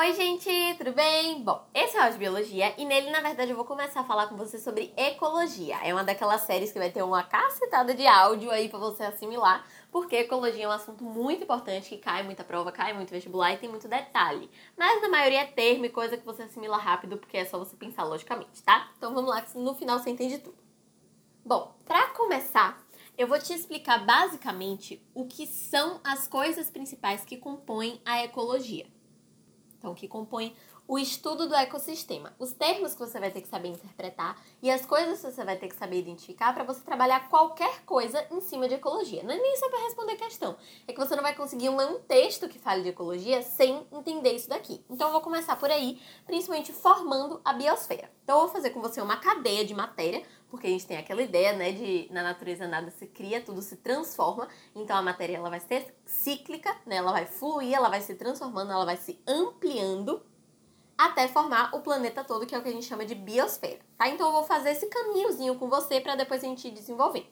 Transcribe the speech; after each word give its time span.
Oi, 0.00 0.14
gente, 0.14 0.48
tudo 0.78 0.92
bem? 0.92 1.42
Bom, 1.42 1.60
esse 1.74 1.96
é 1.96 2.08
o 2.08 2.12
de 2.12 2.18
Biologia 2.18 2.72
e 2.78 2.84
nele, 2.84 3.10
na 3.10 3.20
verdade, 3.20 3.50
eu 3.50 3.56
vou 3.56 3.64
começar 3.64 4.02
a 4.02 4.04
falar 4.04 4.28
com 4.28 4.36
você 4.36 4.56
sobre 4.56 4.94
ecologia. 4.96 5.76
É 5.82 5.92
uma 5.92 6.04
daquelas 6.04 6.42
séries 6.42 6.70
que 6.70 6.78
vai 6.78 6.88
ter 6.88 7.02
uma 7.02 7.24
cacetada 7.24 7.92
de 7.92 8.06
áudio 8.06 8.48
aí 8.52 8.68
para 8.68 8.78
você 8.78 9.02
assimilar, 9.02 9.66
porque 9.90 10.14
ecologia 10.14 10.66
é 10.66 10.68
um 10.68 10.70
assunto 10.70 11.02
muito 11.02 11.42
importante 11.42 11.88
que 11.88 11.98
cai 11.98 12.22
muita 12.22 12.44
prova, 12.44 12.70
cai 12.70 12.92
muito 12.92 13.10
vestibular 13.10 13.52
e 13.52 13.56
tem 13.56 13.68
muito 13.68 13.88
detalhe. 13.88 14.48
Mas 14.76 15.02
na 15.02 15.08
maioria 15.08 15.40
é 15.40 15.46
termo 15.46 15.84
e 15.84 15.88
coisa 15.88 16.16
que 16.16 16.24
você 16.24 16.44
assimila 16.44 16.76
rápido, 16.76 17.18
porque 17.18 17.36
é 17.36 17.44
só 17.44 17.58
você 17.58 17.74
pensar 17.74 18.04
logicamente, 18.04 18.62
tá? 18.62 18.92
Então 18.96 19.12
vamos 19.12 19.28
lá, 19.28 19.42
que 19.42 19.58
no 19.58 19.74
final 19.74 19.98
você 19.98 20.10
entende 20.10 20.38
tudo. 20.38 20.58
Bom, 21.44 21.74
para 21.84 22.06
começar, 22.10 22.80
eu 23.16 23.26
vou 23.26 23.40
te 23.40 23.52
explicar 23.52 24.06
basicamente 24.06 25.04
o 25.12 25.26
que 25.26 25.44
são 25.44 26.00
as 26.04 26.28
coisas 26.28 26.70
principais 26.70 27.24
que 27.24 27.36
compõem 27.36 28.00
a 28.04 28.22
ecologia 28.22 28.86
então 29.78 29.94
que 29.94 30.08
compõe 30.08 30.54
o 30.88 30.98
estudo 30.98 31.46
do 31.46 31.54
ecossistema. 31.54 32.34
Os 32.38 32.54
termos 32.54 32.94
que 32.94 33.00
você 33.00 33.20
vai 33.20 33.30
ter 33.30 33.42
que 33.42 33.48
saber 33.48 33.68
interpretar 33.68 34.42
e 34.62 34.70
as 34.70 34.86
coisas 34.86 35.20
que 35.20 35.30
você 35.30 35.44
vai 35.44 35.56
ter 35.56 35.68
que 35.68 35.76
saber 35.76 35.98
identificar 35.98 36.54
para 36.54 36.64
você 36.64 36.80
trabalhar 36.80 37.28
qualquer 37.28 37.84
coisa 37.84 38.26
em 38.30 38.40
cima 38.40 38.66
de 38.66 38.74
ecologia. 38.74 39.22
Não 39.22 39.32
é 39.32 39.36
nem 39.36 39.56
só 39.58 39.68
para 39.68 39.84
responder 39.84 40.16
questão, 40.16 40.56
é 40.86 40.92
que 40.94 40.98
você 40.98 41.14
não 41.14 41.22
vai 41.22 41.34
conseguir 41.34 41.68
ler 41.68 41.86
um 41.88 42.00
texto 42.00 42.48
que 42.48 42.58
fale 42.58 42.82
de 42.82 42.88
ecologia 42.88 43.42
sem 43.42 43.86
entender 43.92 44.32
isso 44.32 44.48
daqui. 44.48 44.82
Então 44.88 45.08
eu 45.08 45.12
vou 45.12 45.20
começar 45.20 45.56
por 45.56 45.70
aí, 45.70 46.00
principalmente 46.26 46.72
formando 46.72 47.38
a 47.44 47.52
biosfera. 47.52 48.10
Então 48.24 48.36
eu 48.36 48.44
vou 48.44 48.52
fazer 48.52 48.70
com 48.70 48.80
você 48.80 49.02
uma 49.02 49.18
cadeia 49.18 49.66
de 49.66 49.74
matéria, 49.74 50.22
porque 50.48 50.66
a 50.66 50.70
gente 50.70 50.86
tem 50.86 50.96
aquela 50.96 51.22
ideia, 51.22 51.52
né, 51.52 51.72
de 51.72 52.08
na 52.10 52.22
natureza 52.22 52.66
nada 52.66 52.90
se 52.90 53.06
cria, 53.06 53.40
tudo 53.40 53.60
se 53.60 53.76
transforma. 53.76 54.48
Então 54.74 54.96
a 54.96 55.02
matéria 55.02 55.36
ela 55.36 55.50
vai 55.50 55.60
ser 55.60 55.94
cíclica, 56.04 56.74
né? 56.86 56.96
Ela 56.96 57.12
vai 57.12 57.26
fluir, 57.26 57.74
ela 57.74 57.88
vai 57.88 58.00
se 58.00 58.14
transformando, 58.14 58.72
ela 58.72 58.84
vai 58.84 58.96
se 58.96 59.20
ampliando 59.26 60.22
até 60.96 61.28
formar 61.28 61.74
o 61.74 61.80
planeta 61.80 62.24
todo, 62.24 62.44
que 62.44 62.54
é 62.54 62.58
o 62.58 62.62
que 62.62 62.68
a 62.68 62.72
gente 62.72 62.86
chama 62.86 63.04
de 63.04 63.14
biosfera, 63.14 63.78
tá? 63.96 64.08
Então 64.08 64.26
eu 64.26 64.32
vou 64.32 64.44
fazer 64.44 64.70
esse 64.70 64.86
caminhozinho 64.86 65.54
com 65.56 65.68
você 65.68 66.00
para 66.00 66.16
depois 66.16 66.42
a 66.42 66.46
gente 66.46 66.70
desenvolver. 66.70 67.30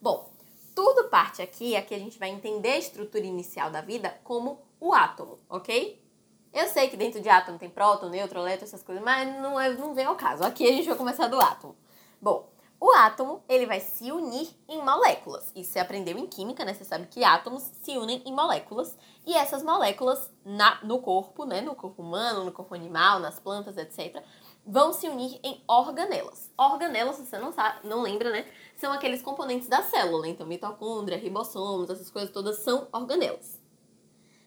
Bom, 0.00 0.30
tudo 0.74 1.08
parte 1.08 1.40
aqui, 1.40 1.74
aqui 1.74 1.94
a 1.94 1.98
gente 1.98 2.18
vai 2.18 2.28
entender 2.28 2.72
a 2.72 2.78
estrutura 2.78 3.24
inicial 3.24 3.70
da 3.70 3.80
vida 3.80 4.20
como 4.22 4.60
o 4.78 4.92
átomo, 4.92 5.38
ok? 5.48 6.04
Eu 6.52 6.68
sei 6.68 6.88
que 6.88 6.96
dentro 6.96 7.20
de 7.20 7.28
átomo 7.28 7.58
tem 7.58 7.70
próton, 7.70 8.08
nêutron, 8.08 8.40
elétron, 8.40 8.64
essas 8.64 8.82
coisas, 8.82 9.02
mas 9.02 9.26
não, 9.40 9.58
é, 9.58 9.72
não 9.72 9.94
vem 9.94 10.04
ao 10.04 10.16
caso. 10.16 10.44
Aqui 10.44 10.66
a 10.66 10.72
gente 10.72 10.88
vai 10.88 10.96
começar 10.96 11.28
do 11.28 11.40
átomo. 11.40 11.76
Bom, 12.20 12.48
o 12.78 12.90
átomo, 12.92 13.42
ele 13.48 13.64
vai 13.64 13.80
se 13.80 14.12
unir 14.12 14.48
em 14.68 14.82
moléculas. 14.84 15.50
Isso 15.54 15.72
você 15.72 15.78
aprendeu 15.78 16.18
em 16.18 16.26
química, 16.26 16.64
né? 16.64 16.74
Você 16.74 16.84
sabe 16.84 17.06
que 17.06 17.24
átomos 17.24 17.62
se 17.82 17.96
unem 17.96 18.22
em 18.26 18.34
moléculas. 18.34 18.96
E 19.26 19.34
essas 19.34 19.62
moléculas 19.62 20.30
na, 20.44 20.78
no 20.84 21.00
corpo, 21.00 21.46
né? 21.46 21.62
No 21.62 21.74
corpo 21.74 22.02
humano, 22.02 22.44
no 22.44 22.52
corpo 22.52 22.74
animal, 22.74 23.18
nas 23.18 23.38
plantas, 23.38 23.78
etc., 23.78 24.22
vão 24.66 24.92
se 24.92 25.08
unir 25.08 25.40
em 25.42 25.62
organelas. 25.66 26.52
Organelas, 26.58 27.16
se 27.16 27.26
você 27.26 27.38
não 27.38 27.52
sabe, 27.52 27.86
não 27.86 28.02
lembra, 28.02 28.30
né? 28.30 28.46
São 28.76 28.92
aqueles 28.92 29.22
componentes 29.22 29.68
da 29.68 29.82
célula. 29.82 30.28
Então, 30.28 30.46
mitocôndria, 30.46 31.16
ribossomos, 31.16 31.88
essas 31.88 32.10
coisas 32.10 32.30
todas 32.30 32.58
são 32.58 32.88
organelas. 32.92 33.58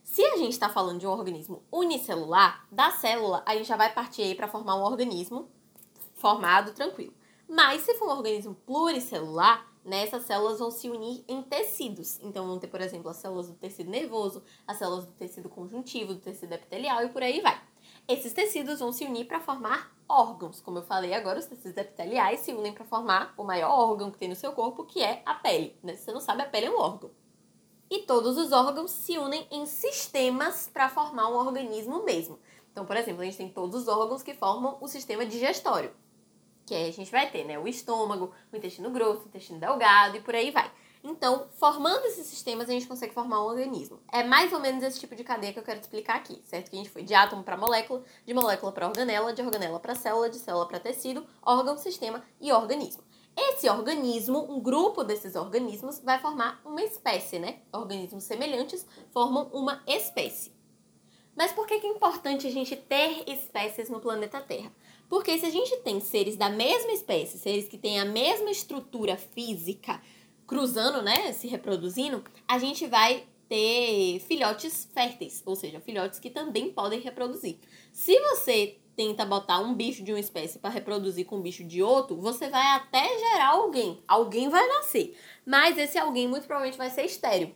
Se 0.03 0.23
a 0.25 0.38
gente 0.38 0.53
está 0.53 0.69
falando 0.69 0.99
de 0.99 1.08
um 1.08 1.11
organismo 1.11 1.64
unicelular, 1.71 2.67
da 2.71 2.91
célula 2.91 3.43
a 3.45 3.55
gente 3.55 3.67
já 3.67 3.77
vai 3.77 3.93
partir 3.93 4.23
aí 4.23 4.36
para 4.36 4.47
formar 4.47 4.75
um 4.75 4.83
organismo 4.83 5.49
formado 6.16 6.73
tranquilo. 6.73 7.14
Mas 7.50 7.81
se 7.81 7.95
for 7.95 8.08
um 8.08 8.11
organismo 8.11 8.53
pluricelular, 8.53 9.67
né, 9.83 10.03
essas 10.03 10.23
células 10.23 10.59
vão 10.59 10.69
se 10.69 10.88
unir 10.88 11.25
em 11.28 11.42
tecidos. 11.42 12.19
Então 12.22 12.45
vão 12.45 12.59
ter, 12.59 12.67
por 12.67 12.80
exemplo, 12.80 13.09
as 13.09 13.17
células 13.17 13.47
do 13.47 13.55
tecido 13.55 13.89
nervoso, 13.89 14.44
as 14.67 14.78
células 14.78 15.08
do 15.08 15.14
tecido 15.14 15.50
conjuntivo, 15.50 16.14
do 16.14 16.20
tecido 16.20 16.53
epitelial 16.53 17.03
e 17.03 17.09
por 17.09 17.23
aí 17.23 17.42
vai. 17.42 17.59
Esses 18.08 18.33
tecidos 18.33 18.80
vão 18.80 18.92
se 18.92 19.03
unir 19.03 19.25
para 19.25 19.39
formar 19.39 19.92
órgãos. 20.08 20.61
Como 20.61 20.77
eu 20.77 20.83
falei 20.83 21.11
agora, 21.16 21.39
os 21.39 21.47
tecidos 21.47 21.75
epiteliais 21.75 22.42
se 22.42 22.53
unem 22.53 22.72
para 22.72 22.86
formar 22.86 23.33
o 23.36 23.44
maior 23.44 23.72
órgão 23.72 24.11
que 24.11 24.20
tem 24.20 24.30
no 24.30 24.36
seu 24.36 24.52
corpo, 24.52 24.86
que 24.86 25.02
é 25.02 25.23
a 25.26 25.33
pele. 25.33 25.76
Né? 25.81 25.95
Se 25.95 26.05
você 26.05 26.11
não 26.11 26.21
sabe, 26.21 26.43
a 26.43 26.45
pele 26.45 26.67
é 26.67 26.71
um 26.71 26.80
órgão. 26.80 27.10
E 27.89 28.04
todos 28.04 28.37
os 28.37 28.52
órgãos 28.52 28.92
se 28.92 29.17
unem 29.17 29.48
em 29.49 29.66
sistemas 29.66 30.70
para 30.71 30.87
formar 30.87 31.27
um 31.30 31.36
organismo 31.36 32.04
mesmo. 32.04 32.37
Então, 32.71 32.86
por 32.86 32.95
exemplo, 32.95 33.23
a 33.23 33.26
gente 33.26 33.37
tem 33.37 33.49
todos 33.49 33.81
os 33.81 33.87
órgãos 33.87 34.21
que 34.21 34.36
formam 34.36 34.77
o 34.80 34.87
sistema 34.87 35.26
digestório 35.26 35.92
que 36.69 36.75
aí 36.75 36.87
a 36.87 36.93
gente 36.93 37.11
vai 37.11 37.30
ter, 37.31 37.43
né, 37.45 37.57
o 37.57 37.67
estômago, 37.67 38.31
o 38.53 38.55
intestino 38.55 38.91
grosso, 38.91 39.23
o 39.23 39.27
intestino 39.27 39.59
delgado 39.59 40.17
e 40.17 40.21
por 40.21 40.35
aí 40.35 40.52
vai. 40.52 40.71
Então, 41.03 41.47
formando 41.55 42.05
esses 42.05 42.27
sistemas, 42.27 42.69
a 42.69 42.73
gente 42.73 42.85
consegue 42.85 43.11
formar 43.11 43.41
um 43.41 43.47
organismo. 43.47 43.99
É 44.11 44.23
mais 44.23 44.53
ou 44.53 44.59
menos 44.59 44.83
esse 44.83 44.99
tipo 44.99 45.15
de 45.15 45.23
cadeia 45.23 45.52
que 45.52 45.57
eu 45.57 45.63
quero 45.63 45.80
te 45.80 45.83
explicar 45.83 46.17
aqui, 46.17 46.39
certo? 46.45 46.69
Que 46.69 46.75
a 46.75 46.80
gente 46.80 46.91
foi 46.91 47.02
de 47.02 47.15
átomo 47.15 47.41
para 47.41 47.57
molécula, 47.57 48.03
de 48.23 48.33
molécula 48.35 48.71
para 48.71 48.87
organela, 48.87 49.33
de 49.33 49.41
organela 49.41 49.80
para 49.80 49.95
célula, 49.95 50.30
de 50.30 50.37
célula 50.37 50.67
para 50.67 50.80
tecido, 50.80 51.25
órgão, 51.41 51.75
sistema 51.75 52.23
e 52.39 52.52
organismo. 52.52 53.03
Esse 53.36 53.67
organismo, 53.67 54.45
um 54.51 54.59
grupo 54.59 55.03
desses 55.03 55.36
organismos, 55.36 55.99
vai 55.99 56.19
formar 56.19 56.61
uma 56.63 56.83
espécie, 56.83 57.39
né? 57.39 57.61
Organismos 57.71 58.25
semelhantes 58.25 58.86
formam 59.11 59.49
uma 59.53 59.81
espécie. 59.87 60.53
Mas 61.36 61.53
por 61.53 61.65
que 61.65 61.75
é 61.75 61.87
importante 61.87 62.45
a 62.45 62.51
gente 62.51 62.75
ter 62.75 63.23
espécies 63.25 63.89
no 63.89 64.01
planeta 64.01 64.41
Terra? 64.41 64.69
Porque 65.09 65.37
se 65.39 65.45
a 65.47 65.49
gente 65.49 65.75
tem 65.77 65.99
seres 65.99 66.37
da 66.37 66.49
mesma 66.49 66.92
espécie, 66.92 67.39
seres 67.39 67.67
que 67.67 67.80
têm 67.80 67.99
a 67.99 68.05
mesma 68.05 68.52
estrutura 68.52 69.17
física, 69.17 69.99
cruzando, 70.45 71.02
né, 71.02 71.33
se 71.33 71.47
reproduzindo, 71.47 72.23
a 72.47 72.59
gente 72.59 72.86
vai 72.86 73.25
ter 73.49 74.19
filhotes 74.19 74.87
férteis, 74.93 75.42
ou 75.45 75.55
seja, 75.55 75.80
filhotes 75.80 76.19
que 76.19 76.30
também 76.30 76.71
podem 76.71 76.99
reproduzir. 76.99 77.58
Se 77.92 78.17
você 78.19 78.77
tenta 78.95 79.25
botar 79.25 79.59
um 79.59 79.73
bicho 79.73 80.03
de 80.03 80.11
uma 80.11 80.19
espécie 80.19 80.59
para 80.59 80.69
reproduzir 80.69 81.25
com 81.25 81.37
um 81.37 81.42
bicho 81.42 81.64
de 81.64 81.81
outro, 81.81 82.15
você 82.17 82.48
vai 82.49 82.75
até 82.75 83.17
gerar 83.17 83.49
alguém. 83.49 84.03
Alguém 84.08 84.49
vai 84.49 84.67
nascer, 84.67 85.17
mas 85.43 85.77
esse 85.77 85.98
alguém 85.98 86.27
muito 86.27 86.45
provavelmente 86.45 86.77
vai 86.77 86.92
ser 86.92 87.05
estéreo. 87.05 87.55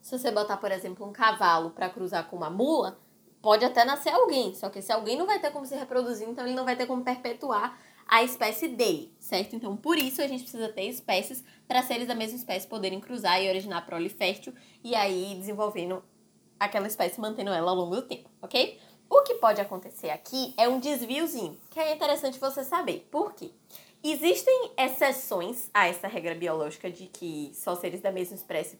Se 0.00 0.18
você 0.18 0.30
botar, 0.30 0.56
por 0.56 0.72
exemplo, 0.72 1.06
um 1.06 1.12
cavalo 1.12 1.70
para 1.70 1.90
cruzar 1.90 2.30
com 2.30 2.36
uma 2.36 2.48
mula, 2.48 2.98
pode 3.40 3.64
até 3.64 3.84
nascer 3.84 4.10
alguém, 4.10 4.54
só 4.54 4.68
que 4.68 4.78
esse 4.78 4.92
alguém 4.92 5.16
não 5.16 5.26
vai 5.26 5.38
ter 5.38 5.50
como 5.50 5.66
se 5.66 5.74
reproduzir, 5.74 6.28
então 6.28 6.44
ele 6.44 6.54
não 6.54 6.64
vai 6.64 6.76
ter 6.76 6.86
como 6.86 7.04
perpetuar 7.04 7.78
a 8.06 8.22
espécie 8.22 8.68
dele, 8.68 9.12
certo? 9.18 9.54
Então, 9.54 9.76
por 9.76 9.98
isso 9.98 10.22
a 10.22 10.26
gente 10.26 10.42
precisa 10.42 10.68
ter 10.68 10.84
espécies 10.88 11.44
para 11.66 11.82
seres 11.82 12.08
da 12.08 12.14
mesma 12.14 12.36
espécie 12.36 12.66
poderem 12.66 13.00
cruzar 13.00 13.42
e 13.42 13.48
originar 13.48 13.84
prole 13.84 14.08
fértil 14.08 14.54
e 14.82 14.94
aí 14.94 15.34
desenvolvendo 15.38 16.02
aquela 16.58 16.86
espécie, 16.86 17.20
mantendo 17.20 17.50
ela 17.50 17.70
ao 17.70 17.76
longo 17.76 17.96
do 17.96 18.02
tempo, 18.02 18.30
ok? 18.40 18.80
O 19.10 19.22
que 19.22 19.34
pode 19.34 19.60
acontecer 19.60 20.10
aqui 20.10 20.54
é 20.56 20.68
um 20.68 20.80
desviozinho, 20.80 21.58
que 21.70 21.78
é 21.78 21.94
interessante 21.94 22.38
você 22.38 22.64
saber. 22.64 23.06
Por 23.10 23.34
quê? 23.34 23.50
Existem 24.02 24.72
exceções 24.76 25.70
a 25.72 25.86
essa 25.88 26.06
regra 26.06 26.34
biológica 26.34 26.90
de 26.90 27.06
que 27.06 27.50
só 27.54 27.74
seres 27.74 28.00
da 28.00 28.12
mesma 28.12 28.36
espécie, 28.36 28.78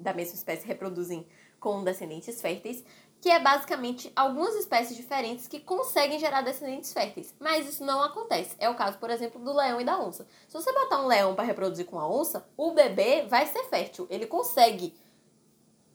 da 0.00 0.12
mesma 0.12 0.34
espécie 0.34 0.66
reproduzem 0.66 1.26
com 1.60 1.84
descendentes 1.84 2.40
férteis, 2.40 2.84
que 3.20 3.30
é 3.30 3.40
basicamente 3.40 4.12
algumas 4.14 4.54
espécies 4.54 4.96
diferentes 4.96 5.48
que 5.48 5.58
conseguem 5.58 6.18
gerar 6.18 6.42
descendentes 6.42 6.92
férteis. 6.92 7.34
Mas 7.40 7.68
isso 7.68 7.84
não 7.84 8.02
acontece. 8.02 8.54
É 8.58 8.70
o 8.70 8.76
caso, 8.76 8.98
por 8.98 9.10
exemplo, 9.10 9.42
do 9.42 9.52
leão 9.52 9.80
e 9.80 9.84
da 9.84 9.98
onça. 9.98 10.26
Se 10.46 10.54
você 10.54 10.72
botar 10.72 11.02
um 11.02 11.06
leão 11.06 11.34
para 11.34 11.44
reproduzir 11.44 11.86
com 11.86 11.98
a 11.98 12.08
onça, 12.08 12.46
o 12.56 12.70
bebê 12.72 13.26
vai 13.26 13.46
ser 13.46 13.64
fértil. 13.64 14.06
Ele 14.08 14.26
consegue 14.26 14.94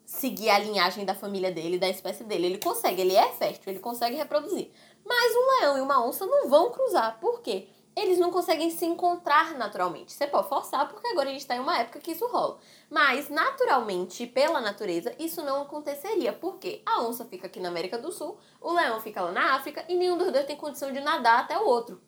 seguir 0.06 0.50
a 0.50 0.60
linhagem 0.60 1.06
da 1.06 1.16
família 1.16 1.52
dele, 1.52 1.80
da 1.80 1.90
espécie 1.90 2.26
dele. 2.26 2.46
Ele 2.46 2.58
consegue, 2.58 3.02
ele 3.02 3.16
é 3.16 3.32
fértil, 3.32 3.72
ele 3.72 3.80
consegue 3.80 4.18
reproduzir. 4.18 4.70
Mas 5.06 5.36
um 5.36 5.62
leão 5.62 5.78
e 5.78 5.82
uma 5.82 6.06
onça 6.06 6.26
não 6.26 6.50
vão 6.50 6.72
cruzar. 6.72 7.20
Por 7.20 7.42
quê? 7.42 7.68
Eles 7.96 8.18
não 8.18 8.32
conseguem 8.32 8.70
se 8.72 8.86
encontrar 8.86 9.56
naturalmente. 9.56 10.14
Você 10.14 10.26
pode 10.26 10.50
forçar, 10.50 10.88
porque 10.90 11.08
agora 11.08 11.30
a 11.30 11.32
gente 11.32 11.42
está 11.42 11.56
em 11.56 11.60
uma 11.60 11.78
época 11.78 12.00
que 12.00 12.12
isso 12.12 12.28
rola. 12.28 12.58
Mas, 12.90 13.30
naturalmente, 13.30 14.26
pela 14.26 14.60
natureza, 14.60 15.14
isso 15.20 15.44
não 15.44 15.62
aconteceria. 15.62 16.34
Porque 16.34 16.82
a 16.86 17.02
onça 17.02 17.26
fica 17.26 17.48
aqui 17.48 17.60
na 17.60 17.70
América 17.70 17.98
do 17.98 18.12
Sul, 18.12 18.38
o 18.60 18.74
leão 18.74 19.00
fica 19.00 19.22
lá 19.22 19.32
na 19.32 19.56
África 19.56 19.86
e 19.88 19.96
nenhum 19.96 20.18
dos 20.18 20.32
dois 20.32 20.46
tem 20.46 20.56
condição 20.56 20.92
de 20.92 21.00
nadar 21.00 21.42
até 21.42 21.58
o 21.58 21.66
outro. 21.66 22.02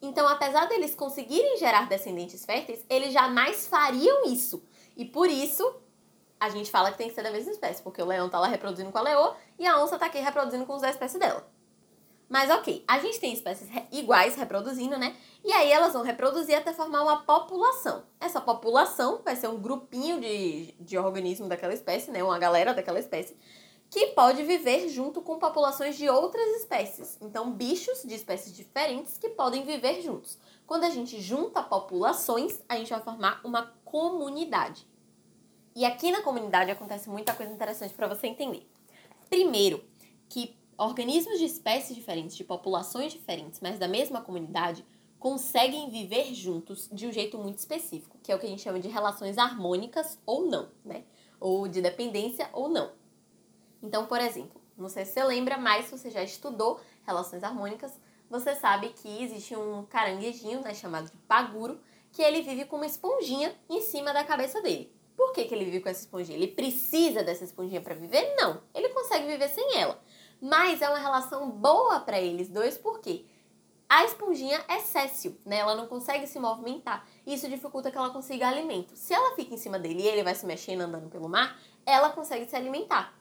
Então, 0.00 0.28
apesar 0.28 0.66
deles 0.66 0.94
conseguirem 0.94 1.56
gerar 1.56 1.88
descendentes 1.88 2.44
férteis, 2.44 2.84
eles 2.88 3.12
jamais 3.12 3.66
fariam 3.66 4.26
isso. 4.26 4.62
E 4.96 5.04
por 5.04 5.28
isso, 5.28 5.74
a 6.38 6.48
gente 6.48 6.70
fala 6.70 6.92
que 6.92 6.98
tem 6.98 7.08
que 7.08 7.14
ser 7.14 7.22
da 7.22 7.30
mesma 7.30 7.50
espécie, 7.50 7.82
porque 7.82 8.00
o 8.00 8.06
leão 8.06 8.28
tá 8.28 8.38
lá 8.38 8.46
reproduzindo 8.46 8.92
com 8.92 8.98
a 8.98 9.02
leoa 9.02 9.36
e 9.58 9.66
a 9.66 9.82
onça 9.82 9.98
tá 9.98 10.06
aqui 10.06 10.18
reproduzindo 10.18 10.66
com 10.66 10.74
os 10.74 10.82
da 10.82 10.90
espécie 10.90 11.18
dela. 11.18 11.48
Mas 12.28 12.50
ok, 12.50 12.84
a 12.86 12.98
gente 12.98 13.18
tem 13.18 13.32
espécies 13.32 13.68
iguais 13.90 14.36
reproduzindo, 14.36 14.98
né? 14.98 15.16
E 15.42 15.50
aí 15.50 15.70
elas 15.70 15.94
vão 15.94 16.02
reproduzir 16.02 16.56
até 16.56 16.74
formar 16.74 17.02
uma 17.02 17.22
população. 17.22 18.04
Essa 18.20 18.40
população 18.40 19.22
vai 19.24 19.34
ser 19.34 19.48
um 19.48 19.58
grupinho 19.58 20.20
de, 20.20 20.74
de 20.78 20.98
organismos 20.98 21.48
daquela 21.48 21.72
espécie, 21.72 22.10
né? 22.10 22.22
Uma 22.22 22.38
galera 22.38 22.74
daquela 22.74 23.00
espécie, 23.00 23.34
que 23.88 24.08
pode 24.08 24.42
viver 24.42 24.88
junto 24.90 25.22
com 25.22 25.38
populações 25.38 25.96
de 25.96 26.06
outras 26.10 26.46
espécies. 26.60 27.16
Então, 27.22 27.50
bichos 27.50 28.02
de 28.02 28.14
espécies 28.14 28.54
diferentes 28.54 29.16
que 29.16 29.30
podem 29.30 29.64
viver 29.64 30.02
juntos. 30.02 30.38
Quando 30.66 30.84
a 30.84 30.90
gente 30.90 31.18
junta 31.22 31.62
populações, 31.62 32.60
a 32.68 32.76
gente 32.76 32.90
vai 32.90 33.00
formar 33.00 33.40
uma 33.42 33.72
comunidade. 33.86 34.86
E 35.74 35.86
aqui 35.86 36.10
na 36.10 36.20
comunidade 36.20 36.70
acontece 36.70 37.08
muita 37.08 37.32
coisa 37.32 37.52
interessante 37.52 37.94
para 37.94 38.06
você 38.06 38.26
entender. 38.26 38.68
Primeiro, 39.30 39.82
que 40.28 40.57
organismos 40.78 41.40
de 41.40 41.44
espécies 41.44 41.96
diferentes, 41.96 42.36
de 42.36 42.44
populações 42.44 43.12
diferentes, 43.12 43.60
mas 43.60 43.78
da 43.78 43.88
mesma 43.88 44.20
comunidade, 44.20 44.86
conseguem 45.18 45.90
viver 45.90 46.32
juntos 46.32 46.88
de 46.92 47.06
um 47.06 47.12
jeito 47.12 47.36
muito 47.36 47.58
específico, 47.58 48.16
que 48.22 48.30
é 48.30 48.36
o 48.36 48.38
que 48.38 48.46
a 48.46 48.48
gente 48.48 48.62
chama 48.62 48.78
de 48.78 48.88
relações 48.88 49.36
harmônicas 49.36 50.18
ou 50.24 50.46
não, 50.46 50.70
né? 50.84 51.02
Ou 51.40 51.66
de 51.66 51.82
dependência 51.82 52.48
ou 52.52 52.68
não. 52.68 52.92
Então, 53.82 54.06
por 54.06 54.20
exemplo, 54.20 54.60
não 54.76 54.88
sei 54.88 55.04
se 55.04 55.12
você 55.12 55.24
lembra, 55.24 55.58
mas 55.58 55.86
se 55.86 55.98
você 55.98 56.10
já 56.10 56.22
estudou 56.22 56.80
relações 57.04 57.42
harmônicas, 57.42 57.98
você 58.30 58.54
sabe 58.54 58.90
que 58.90 59.22
existe 59.22 59.56
um 59.56 59.84
caranguejinho, 59.86 60.60
né, 60.60 60.74
chamado 60.74 61.10
de 61.10 61.16
paguro, 61.26 61.80
que 62.12 62.22
ele 62.22 62.42
vive 62.42 62.64
com 62.66 62.76
uma 62.76 62.86
esponjinha 62.86 63.54
em 63.68 63.80
cima 63.80 64.12
da 64.12 64.22
cabeça 64.22 64.62
dele. 64.62 64.92
Por 65.16 65.32
que, 65.32 65.44
que 65.46 65.54
ele 65.54 65.64
vive 65.64 65.80
com 65.80 65.88
essa 65.88 66.00
esponjinha? 66.02 66.38
Ele 66.38 66.46
precisa 66.46 67.24
dessa 67.24 67.42
esponjinha 67.42 67.80
para 67.80 67.94
viver? 67.94 68.36
Não. 68.36 68.62
Ele 68.72 68.88
consegue 68.90 69.26
viver 69.26 69.48
sem 69.48 69.76
ela. 69.76 70.00
Mas 70.40 70.80
é 70.80 70.88
uma 70.88 70.98
relação 70.98 71.50
boa 71.50 72.00
para 72.00 72.20
eles 72.20 72.48
dois, 72.48 72.78
porque 72.78 73.24
a 73.88 74.04
esponjinha 74.04 74.60
é 74.68 74.78
céssio, 74.80 75.36
né? 75.46 75.58
Ela 75.58 75.74
não 75.74 75.86
consegue 75.86 76.26
se 76.26 76.38
movimentar. 76.38 77.06
Isso 77.26 77.48
dificulta 77.48 77.90
que 77.90 77.96
ela 77.96 78.10
consiga 78.10 78.46
alimento. 78.46 78.94
Se 78.94 79.14
ela 79.14 79.34
fica 79.34 79.54
em 79.54 79.56
cima 79.56 79.78
dele 79.78 80.02
e 80.02 80.06
ele 80.06 80.22
vai 80.22 80.34
se 80.34 80.44
mexendo 80.44 80.82
andando 80.82 81.08
pelo 81.08 81.28
mar, 81.28 81.58
ela 81.86 82.10
consegue 82.10 82.48
se 82.48 82.54
alimentar. 82.54 83.14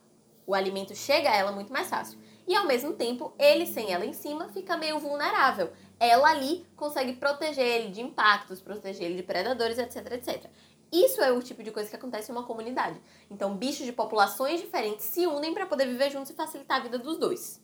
O 0.45 0.53
alimento 0.53 0.93
chega 0.93 1.29
a 1.29 1.35
ela 1.35 1.51
muito 1.51 1.71
mais 1.71 1.89
fácil. 1.89 2.19
E 2.45 2.55
ao 2.55 2.65
mesmo 2.65 2.93
tempo, 2.93 3.33
ele 3.39 3.65
sem 3.65 3.91
ela 3.91 4.05
em 4.05 4.13
cima 4.13 4.49
fica 4.49 4.77
meio 4.77 4.99
vulnerável. 4.99 5.71
Ela 5.99 6.29
ali 6.29 6.65
consegue 6.75 7.13
proteger 7.13 7.65
ele 7.65 7.91
de 7.91 8.01
impactos, 8.01 8.61
proteger 8.61 9.07
ele 9.07 9.15
de 9.15 9.23
predadores, 9.23 9.77
etc, 9.77 10.13
etc. 10.13 10.45
Isso 10.91 11.21
é 11.21 11.31
o 11.31 11.41
tipo 11.41 11.63
de 11.63 11.71
coisa 11.71 11.89
que 11.89 11.95
acontece 11.95 12.31
em 12.31 12.35
uma 12.35 12.43
comunidade. 12.43 13.01
Então, 13.29 13.55
bichos 13.55 13.85
de 13.85 13.91
populações 13.91 14.61
diferentes 14.61 15.05
se 15.05 15.27
unem 15.27 15.53
para 15.53 15.65
poder 15.65 15.85
viver 15.85 16.11
juntos 16.11 16.31
e 16.31 16.35
facilitar 16.35 16.77
a 16.77 16.83
vida 16.83 16.97
dos 16.97 17.17
dois. 17.17 17.61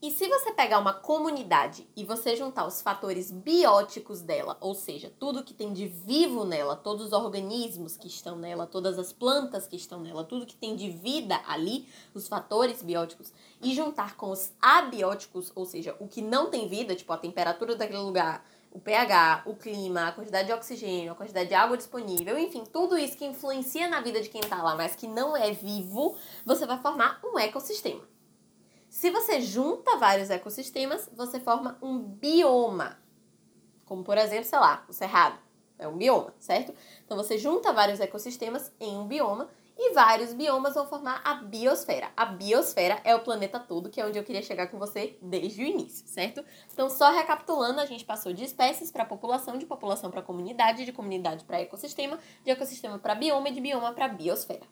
E 0.00 0.12
se 0.12 0.28
você 0.28 0.52
pegar 0.52 0.78
uma 0.78 0.92
comunidade 0.92 1.84
e 1.96 2.04
você 2.04 2.36
juntar 2.36 2.64
os 2.64 2.80
fatores 2.80 3.32
bióticos 3.32 4.20
dela, 4.20 4.56
ou 4.60 4.72
seja, 4.72 5.12
tudo 5.18 5.42
que 5.42 5.52
tem 5.52 5.72
de 5.72 5.88
vivo 5.88 6.44
nela, 6.44 6.76
todos 6.76 7.06
os 7.06 7.12
organismos 7.12 7.96
que 7.96 8.06
estão 8.06 8.36
nela, 8.36 8.64
todas 8.64 8.96
as 8.96 9.12
plantas 9.12 9.66
que 9.66 9.74
estão 9.74 9.98
nela, 9.98 10.22
tudo 10.22 10.46
que 10.46 10.54
tem 10.54 10.76
de 10.76 10.88
vida 10.88 11.40
ali, 11.48 11.88
os 12.14 12.28
fatores 12.28 12.80
bióticos, 12.80 13.32
e 13.60 13.74
juntar 13.74 14.16
com 14.16 14.30
os 14.30 14.52
abióticos, 14.62 15.50
ou 15.52 15.66
seja, 15.66 15.96
o 15.98 16.06
que 16.06 16.22
não 16.22 16.48
tem 16.48 16.68
vida, 16.68 16.94
tipo 16.94 17.12
a 17.12 17.18
temperatura 17.18 17.74
daquele 17.74 17.98
lugar, 17.98 18.46
o 18.70 18.80
pH, 18.80 19.42
o 19.46 19.54
clima, 19.54 20.08
a 20.08 20.12
quantidade 20.12 20.46
de 20.46 20.52
oxigênio, 20.52 21.12
a 21.12 21.14
quantidade 21.14 21.48
de 21.48 21.54
água 21.54 21.76
disponível, 21.76 22.38
enfim, 22.38 22.64
tudo 22.64 22.98
isso 22.98 23.16
que 23.16 23.24
influencia 23.24 23.88
na 23.88 24.00
vida 24.00 24.20
de 24.20 24.28
quem 24.28 24.40
está 24.40 24.62
lá, 24.62 24.76
mas 24.76 24.94
que 24.94 25.06
não 25.06 25.36
é 25.36 25.50
vivo, 25.52 26.16
você 26.44 26.66
vai 26.66 26.78
formar 26.80 27.20
um 27.24 27.38
ecossistema. 27.38 28.02
Se 28.88 29.10
você 29.10 29.40
junta 29.40 29.96
vários 29.96 30.30
ecossistemas, 30.30 31.08
você 31.14 31.38
forma 31.38 31.78
um 31.82 31.98
bioma. 31.98 32.98
Como, 33.84 34.02
por 34.02 34.16
exemplo, 34.18 34.44
sei 34.44 34.58
lá, 34.58 34.84
o 34.88 34.92
cerrado. 34.92 35.38
É 35.78 35.86
um 35.86 35.96
bioma, 35.96 36.34
certo? 36.38 36.74
Então 37.04 37.16
você 37.16 37.38
junta 37.38 37.72
vários 37.72 38.00
ecossistemas 38.00 38.72
em 38.80 38.96
um 38.96 39.06
bioma 39.06 39.48
e 39.78 39.94
vários 39.94 40.34
biomas 40.34 40.74
vão 40.74 40.88
formar 40.88 41.22
a 41.24 41.34
biosfera. 41.34 42.10
A 42.16 42.26
biosfera 42.26 43.00
é 43.04 43.14
o 43.14 43.20
planeta 43.20 43.60
todo, 43.60 43.88
que 43.88 44.00
é 44.00 44.04
onde 44.04 44.18
eu 44.18 44.24
queria 44.24 44.42
chegar 44.42 44.66
com 44.66 44.76
você 44.76 45.16
desde 45.22 45.62
o 45.62 45.66
início, 45.66 46.04
certo? 46.08 46.44
Então, 46.72 46.90
só 46.90 47.12
recapitulando, 47.12 47.80
a 47.80 47.86
gente 47.86 48.04
passou 48.04 48.32
de 48.32 48.42
espécies 48.42 48.90
para 48.90 49.04
população, 49.04 49.56
de 49.56 49.64
população 49.64 50.10
para 50.10 50.20
comunidade, 50.20 50.84
de 50.84 50.92
comunidade 50.92 51.44
para 51.44 51.60
ecossistema, 51.60 52.18
de 52.42 52.50
ecossistema 52.50 52.98
para 52.98 53.14
bioma 53.14 53.48
e 53.50 53.52
de 53.52 53.60
bioma 53.60 53.92
para 53.92 54.08
biosfera. 54.08 54.66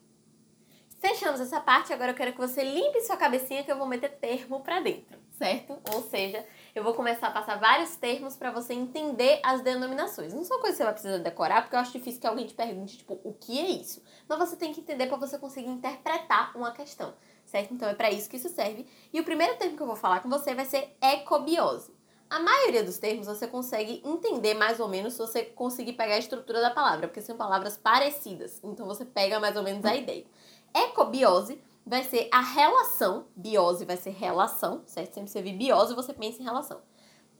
Fechamos 0.99 1.41
essa 1.41 1.61
parte, 1.61 1.93
agora 1.93 2.11
eu 2.11 2.17
quero 2.17 2.32
que 2.32 2.38
você 2.38 2.64
limpe 2.64 3.00
sua 3.02 3.17
cabecinha 3.17 3.62
que 3.62 3.70
eu 3.70 3.79
vou 3.79 3.87
meter 3.87 4.11
termo 4.19 4.61
para 4.61 4.81
dentro, 4.81 5.19
certo? 5.31 5.79
Ou 5.94 6.02
seja, 6.02 6.44
eu 6.78 6.84
vou 6.84 6.93
começar 6.93 7.28
a 7.28 7.31
passar 7.31 7.58
vários 7.58 7.96
termos 7.96 8.37
para 8.37 8.50
você 8.50 8.75
entender 8.75 9.40
as 9.43 9.62
denominações. 9.62 10.34
Não 10.34 10.44
são 10.44 10.61
coisas 10.61 10.76
que 10.76 10.78
você 10.78 10.84
vai 10.84 10.93
precisar 10.93 11.19
decorar, 11.19 11.62
porque 11.62 11.75
eu 11.75 11.81
acho 11.81 11.93
difícil 11.93 12.20
que 12.20 12.26
alguém 12.26 12.46
te 12.46 12.52
pergunte, 12.52 12.99
tipo, 12.99 13.19
o 13.25 13.32
que 13.32 13.58
é 13.58 13.70
isso? 13.70 14.02
Mas 14.28 14.38
você 14.38 14.56
tem 14.56 14.75
que 14.75 14.81
entender 14.81 15.06
para 15.06 15.17
você 15.17 15.38
conseguir 15.38 15.70
interpretar 15.70 16.55
uma 16.55 16.73
questão, 16.73 17.14
certo? 17.46 17.73
Então 17.73 17.88
é 17.88 17.94
para 17.94 18.11
isso 18.11 18.28
que 18.28 18.37
isso 18.37 18.50
serve. 18.50 18.87
E 19.11 19.19
o 19.19 19.25
primeiro 19.25 19.56
termo 19.56 19.75
que 19.75 19.82
eu 19.82 19.87
vou 19.87 19.96
falar 19.96 20.20
com 20.20 20.28
você 20.28 20.55
vai 20.55 20.67
ser 20.67 20.94
ecobiose. 21.00 21.94
A 22.28 22.40
maioria 22.40 22.84
dos 22.84 22.99
termos 22.99 23.26
você 23.26 23.46
consegue 23.46 24.02
entender 24.05 24.52
mais 24.52 24.78
ou 24.78 24.88
menos 24.88 25.14
se 25.14 25.19
você 25.19 25.44
conseguir 25.44 25.94
pegar 25.94 26.17
a 26.17 26.19
estrutura 26.19 26.61
da 26.61 26.70
palavra, 26.70 27.08
porque 27.08 27.23
são 27.23 27.37
palavras 27.37 27.76
parecidas. 27.78 28.61
Então 28.62 28.84
você 28.84 29.05
pega 29.05 29.40
mais 29.40 29.56
ou 29.56 29.62
menos 29.62 29.84
a 29.84 29.94
ideia. 29.94 30.26
Ecobiose 30.75 31.58
vai 31.87 32.03
ser 32.03 32.29
a 32.33 32.41
relação, 32.41 33.27
biose 33.37 33.85
vai 33.85 33.97
ser 33.97 34.11
relação, 34.11 34.83
certo? 34.87 35.15
Sempre 35.15 35.31
você 35.31 35.41
vê 35.41 35.53
biose, 35.53 35.94
você 35.94 36.12
pensa 36.12 36.43
em 36.43 36.44
relação. 36.44 36.83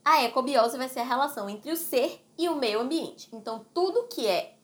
A 0.05 0.23
ecobiose 0.23 0.77
vai 0.77 0.87
ser 0.87 1.01
a 1.01 1.03
relação 1.03 1.49
entre 1.49 1.69
o 1.69 1.75
ser 1.75 2.25
e 2.37 2.47
o 2.47 2.55
meio 2.55 2.79
ambiente. 2.79 3.27
Então, 3.33 3.65
tudo 3.73 4.07
que 4.07 4.25
é 4.25 4.55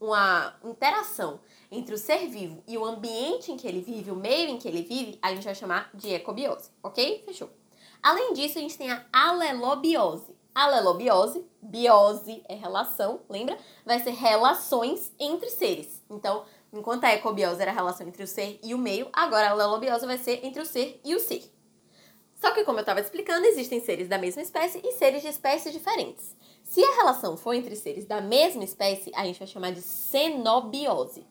uma 0.00 0.54
interação 0.64 1.40
entre 1.70 1.94
o 1.94 1.98
ser 1.98 2.26
vivo 2.28 2.62
e 2.66 2.78
o 2.78 2.84
ambiente 2.84 3.52
em 3.52 3.58
que 3.58 3.66
ele 3.66 3.82
vive, 3.82 4.10
o 4.10 4.16
meio 4.16 4.48
em 4.48 4.58
que 4.58 4.66
ele 4.66 4.82
vive, 4.82 5.18
a 5.20 5.34
gente 5.34 5.44
vai 5.44 5.54
chamar 5.54 5.90
de 5.92 6.14
ecobiose, 6.14 6.70
ok? 6.82 7.22
Fechou. 7.26 7.50
Além 8.02 8.32
disso, 8.32 8.58
a 8.58 8.60
gente 8.62 8.78
tem 8.78 8.90
a 8.90 9.04
alelobiose. 9.12 10.34
Alelobiose, 10.54 11.44
biose 11.60 12.42
é 12.48 12.54
relação, 12.54 13.20
lembra? 13.28 13.58
Vai 13.84 14.00
ser 14.00 14.12
relações 14.12 15.12
entre 15.18 15.50
seres. 15.50 16.02
Então, 16.08 16.46
Enquanto 16.72 17.04
a 17.04 17.12
ecobiose 17.12 17.62
era 17.62 17.70
a 17.70 17.74
relação 17.74 18.06
entre 18.06 18.22
o 18.22 18.26
ser 18.26 18.58
e 18.62 18.74
o 18.74 18.78
meio, 18.78 19.08
agora 19.12 19.50
a 19.50 19.54
lelobiose 19.54 20.06
vai 20.06 20.18
ser 20.18 20.44
entre 20.44 20.60
o 20.60 20.66
ser 20.66 21.00
e 21.04 21.14
o 21.14 21.20
ser. 21.20 21.50
Só 22.34 22.50
que, 22.52 22.64
como 22.64 22.78
eu 22.78 22.82
estava 22.82 23.00
explicando, 23.00 23.46
existem 23.46 23.80
seres 23.80 24.08
da 24.08 24.18
mesma 24.18 24.42
espécie 24.42 24.80
e 24.84 24.92
seres 24.92 25.22
de 25.22 25.28
espécies 25.28 25.72
diferentes. 25.72 26.36
Se 26.62 26.84
a 26.84 26.96
relação 26.96 27.36
for 27.36 27.54
entre 27.54 27.74
seres 27.76 28.04
da 28.04 28.20
mesma 28.20 28.62
espécie, 28.62 29.10
a 29.14 29.24
gente 29.24 29.38
vai 29.38 29.48
chamar 29.48 29.72
de 29.72 29.80
cenobiose. 29.80 31.26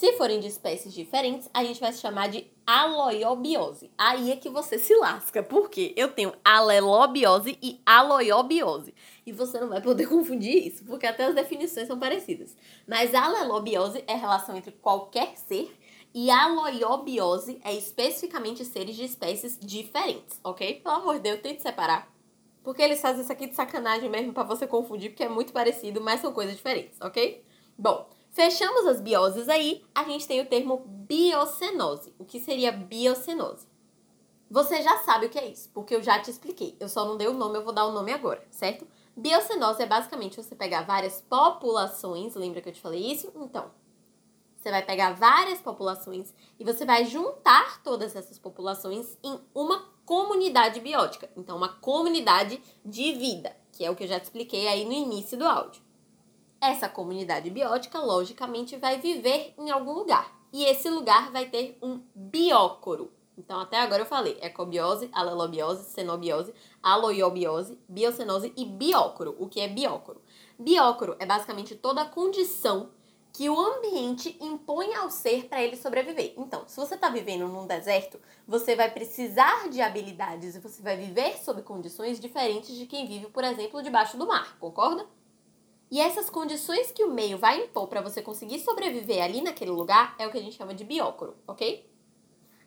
Se 0.00 0.14
forem 0.14 0.40
de 0.40 0.46
espécies 0.46 0.94
diferentes, 0.94 1.50
a 1.52 1.62
gente 1.62 1.78
vai 1.78 1.92
chamar 1.92 2.30
de 2.30 2.50
aloiobiose. 2.66 3.90
Aí 3.98 4.32
é 4.32 4.36
que 4.36 4.48
você 4.48 4.78
se 4.78 4.94
lasca, 4.94 5.42
porque 5.42 5.92
eu 5.94 6.08
tenho 6.10 6.32
alelobiose 6.42 7.58
e 7.60 7.82
aloiobiose. 7.84 8.94
E 9.26 9.32
você 9.32 9.60
não 9.60 9.68
vai 9.68 9.82
poder 9.82 10.06
confundir 10.08 10.68
isso, 10.68 10.86
porque 10.86 11.06
até 11.06 11.26
as 11.26 11.34
definições 11.34 11.86
são 11.86 11.98
parecidas. 11.98 12.56
Mas 12.88 13.14
alelobiose 13.14 14.02
é 14.06 14.14
a 14.14 14.16
relação 14.16 14.56
entre 14.56 14.72
qualquer 14.72 15.36
ser 15.36 15.70
e 16.14 16.30
aloiobiose 16.30 17.60
é 17.62 17.74
especificamente 17.74 18.64
seres 18.64 18.96
de 18.96 19.04
espécies 19.04 19.58
diferentes, 19.60 20.40
ok? 20.42 20.80
Pelo 20.80 20.94
amor 20.94 21.16
de 21.16 21.24
Deus, 21.24 21.42
tente 21.42 21.60
separar. 21.60 22.10
Porque 22.62 22.80
eles 22.80 23.02
fazem 23.02 23.20
isso 23.20 23.32
aqui 23.32 23.48
de 23.48 23.54
sacanagem 23.54 24.08
mesmo 24.08 24.32
para 24.32 24.44
você 24.44 24.66
confundir, 24.66 25.10
porque 25.10 25.24
é 25.24 25.28
muito 25.28 25.52
parecido, 25.52 26.00
mas 26.00 26.22
são 26.22 26.32
coisas 26.32 26.56
diferentes, 26.56 26.98
ok? 27.02 27.44
Bom, 27.76 28.08
Fechamos 28.30 28.86
as 28.86 29.00
bioses 29.00 29.48
aí, 29.48 29.84
a 29.92 30.04
gente 30.04 30.26
tem 30.26 30.40
o 30.40 30.46
termo 30.46 30.78
biocenose. 30.86 32.14
O 32.18 32.24
que 32.24 32.38
seria 32.38 32.70
biocenose? 32.70 33.66
Você 34.48 34.82
já 34.82 34.98
sabe 34.98 35.26
o 35.26 35.28
que 35.28 35.38
é 35.38 35.48
isso, 35.48 35.68
porque 35.74 35.94
eu 35.94 36.02
já 36.02 36.18
te 36.20 36.30
expliquei. 36.30 36.76
Eu 36.78 36.88
só 36.88 37.04
não 37.04 37.16
dei 37.16 37.26
o 37.26 37.32
nome, 37.32 37.58
eu 37.58 37.64
vou 37.64 37.72
dar 37.72 37.86
o 37.86 37.92
nome 37.92 38.12
agora, 38.12 38.44
certo? 38.50 38.86
Biocenose 39.16 39.82
é 39.82 39.86
basicamente 39.86 40.36
você 40.36 40.54
pegar 40.54 40.82
várias 40.82 41.20
populações, 41.22 42.34
lembra 42.34 42.60
que 42.60 42.68
eu 42.68 42.72
te 42.72 42.80
falei 42.80 43.12
isso? 43.12 43.32
Então, 43.34 43.70
você 44.56 44.70
vai 44.70 44.84
pegar 44.84 45.12
várias 45.12 45.58
populações 45.60 46.32
e 46.58 46.64
você 46.64 46.84
vai 46.84 47.06
juntar 47.06 47.82
todas 47.82 48.14
essas 48.14 48.38
populações 48.38 49.18
em 49.24 49.40
uma 49.54 49.88
comunidade 50.04 50.80
biótica. 50.80 51.30
Então, 51.36 51.56
uma 51.56 51.74
comunidade 51.74 52.62
de 52.84 53.12
vida, 53.12 53.56
que 53.72 53.84
é 53.84 53.90
o 53.90 53.96
que 53.96 54.04
eu 54.04 54.08
já 54.08 54.20
te 54.20 54.24
expliquei 54.24 54.68
aí 54.68 54.84
no 54.84 54.92
início 54.92 55.36
do 55.36 55.46
áudio. 55.46 55.82
Essa 56.60 56.88
comunidade 56.88 57.48
biótica, 57.48 57.98
logicamente, 57.98 58.76
vai 58.76 59.00
viver 59.00 59.54
em 59.56 59.70
algum 59.70 59.92
lugar. 59.92 60.30
E 60.52 60.64
esse 60.64 60.90
lugar 60.90 61.30
vai 61.30 61.46
ter 61.46 61.78
um 61.80 62.02
biócoro. 62.14 63.10
Então, 63.38 63.58
até 63.58 63.78
agora 63.78 64.02
eu 64.02 64.06
falei 64.06 64.36
ecobiose, 64.42 65.08
alelobiose, 65.12 65.90
cenobiose, 65.90 66.52
aloiobiose, 66.82 67.78
biocenose 67.88 68.52
e 68.54 68.66
biócoro. 68.66 69.34
O 69.38 69.48
que 69.48 69.60
é 69.60 69.68
biócoro? 69.68 70.20
Biócoro 70.58 71.16
é 71.18 71.24
basicamente 71.24 71.74
toda 71.74 72.02
a 72.02 72.08
condição 72.08 72.90
que 73.32 73.48
o 73.48 73.58
ambiente 73.58 74.36
impõe 74.40 74.94
ao 74.94 75.08
ser 75.08 75.46
para 75.46 75.62
ele 75.62 75.76
sobreviver. 75.76 76.34
Então, 76.36 76.64
se 76.66 76.76
você 76.76 76.94
está 76.94 77.08
vivendo 77.08 77.48
num 77.48 77.66
deserto, 77.66 78.20
você 78.46 78.76
vai 78.76 78.90
precisar 78.90 79.70
de 79.70 79.80
habilidades 79.80 80.54
e 80.56 80.60
você 80.60 80.82
vai 80.82 80.96
viver 80.96 81.38
sob 81.38 81.62
condições 81.62 82.20
diferentes 82.20 82.76
de 82.76 82.84
quem 82.84 83.06
vive, 83.06 83.26
por 83.28 83.44
exemplo, 83.44 83.82
debaixo 83.82 84.18
do 84.18 84.26
mar, 84.26 84.58
concorda? 84.58 85.06
E 85.90 86.00
essas 86.00 86.30
condições 86.30 86.92
que 86.92 87.02
o 87.02 87.10
meio 87.12 87.36
vai 87.38 87.64
impor 87.64 87.88
para 87.88 88.00
você 88.00 88.22
conseguir 88.22 88.60
sobreviver 88.60 89.22
ali 89.22 89.40
naquele 89.42 89.72
lugar 89.72 90.14
é 90.18 90.26
o 90.26 90.30
que 90.30 90.38
a 90.38 90.42
gente 90.42 90.56
chama 90.56 90.74
de 90.74 90.84
biócoro, 90.84 91.36
ok? 91.46 91.88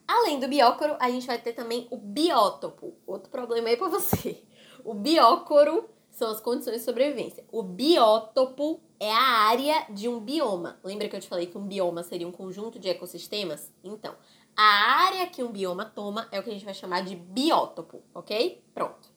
Além 0.08 0.40
do 0.40 0.48
biócoro, 0.48 0.98
a 1.00 1.10
gente 1.10 1.26
vai 1.26 1.38
ter 1.42 1.54
também 1.54 1.88
o 1.90 1.98
biótopo. 1.98 2.94
Outro 3.08 3.30
problema 3.32 3.70
aí 3.70 3.78
para 3.78 3.88
você. 3.88 4.44
O 4.84 4.94
biócoro 4.94 5.90
são 6.10 6.30
as 6.30 6.42
condições 6.42 6.80
de 6.80 6.84
sobrevivência. 6.84 7.46
O 7.52 7.64
biótopo 7.64 8.82
é 9.00 9.12
a 9.12 9.22
área 9.48 9.86
de 9.90 10.10
um 10.10 10.20
bioma. 10.20 10.78
Lembra 10.84 11.08
que 11.08 11.16
eu 11.16 11.22
te 11.22 11.28
falei 11.30 11.48
que 11.48 11.58
um 11.58 11.66
bioma 11.66 12.04
seria 12.04 12.28
um 12.28 12.32
conjunto 12.34 12.78
de 12.78 12.90
ecossistemas? 12.90 13.72
Então, 13.84 14.14
A 14.56 15.06
área 15.06 15.28
que 15.28 15.44
um 15.44 15.52
bioma 15.52 15.86
toma 15.86 16.28
é 16.32 16.40
o 16.40 16.44
que 16.44 16.50
a 16.50 16.54
gente 16.54 16.66
vai 16.66 16.74
chamar 16.74 17.02
de 17.04 17.16
biótopo, 17.16 18.04
ok? 18.14 18.64
Pronto. 18.74 19.13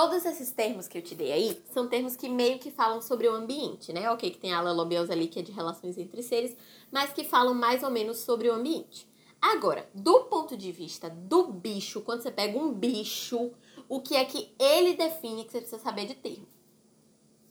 Todos 0.00 0.24
esses 0.24 0.52
termos 0.52 0.86
que 0.86 0.96
eu 0.96 1.02
te 1.02 1.12
dei 1.12 1.32
aí 1.32 1.60
são 1.74 1.88
termos 1.88 2.14
que 2.14 2.28
meio 2.28 2.60
que 2.60 2.70
falam 2.70 3.02
sobre 3.02 3.26
o 3.26 3.34
ambiente, 3.34 3.92
né? 3.92 4.08
Ok, 4.12 4.30
que 4.30 4.38
tem 4.38 4.52
a 4.52 4.58
alelobiose 4.58 5.10
ali, 5.10 5.26
que 5.26 5.40
é 5.40 5.42
de 5.42 5.50
relações 5.50 5.98
entre 5.98 6.22
seres, 6.22 6.56
mas 6.88 7.12
que 7.12 7.24
falam 7.24 7.52
mais 7.52 7.82
ou 7.82 7.90
menos 7.90 8.18
sobre 8.18 8.48
o 8.48 8.54
ambiente. 8.54 9.08
Agora, 9.42 9.90
do 9.92 10.20
ponto 10.26 10.56
de 10.56 10.70
vista 10.70 11.10
do 11.10 11.48
bicho, 11.48 12.00
quando 12.02 12.22
você 12.22 12.30
pega 12.30 12.56
um 12.56 12.72
bicho, 12.72 13.50
o 13.88 14.00
que 14.00 14.14
é 14.14 14.24
que 14.24 14.54
ele 14.56 14.94
define 14.94 15.42
que 15.42 15.50
você 15.50 15.58
precisa 15.58 15.82
saber 15.82 16.06
de 16.06 16.14
termo? 16.14 16.46